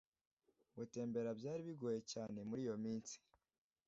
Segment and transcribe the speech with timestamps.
[0.77, 3.15] gutembera byari bigoye cyane muri iyo minsi